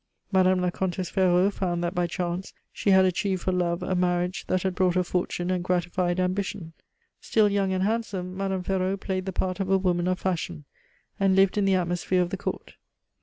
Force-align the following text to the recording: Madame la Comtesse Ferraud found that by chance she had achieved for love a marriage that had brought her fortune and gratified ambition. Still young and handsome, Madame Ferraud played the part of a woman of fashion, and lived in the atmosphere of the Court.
Madame 0.31 0.59
la 0.61 0.71
Comtesse 0.71 1.11
Ferraud 1.11 1.53
found 1.53 1.83
that 1.83 1.93
by 1.93 2.07
chance 2.07 2.53
she 2.73 2.89
had 2.89 3.05
achieved 3.05 3.43
for 3.43 3.51
love 3.51 3.83
a 3.83 3.93
marriage 3.93 4.47
that 4.47 4.63
had 4.63 4.73
brought 4.73 4.95
her 4.95 5.03
fortune 5.03 5.51
and 5.51 5.63
gratified 5.63 6.19
ambition. 6.19 6.73
Still 7.19 7.49
young 7.49 7.71
and 7.71 7.83
handsome, 7.83 8.35
Madame 8.35 8.63
Ferraud 8.63 8.99
played 8.99 9.27
the 9.27 9.31
part 9.31 9.59
of 9.59 9.69
a 9.69 9.77
woman 9.77 10.07
of 10.07 10.17
fashion, 10.17 10.65
and 11.19 11.35
lived 11.35 11.55
in 11.55 11.65
the 11.65 11.75
atmosphere 11.75 12.23
of 12.23 12.31
the 12.31 12.35
Court. 12.37 12.77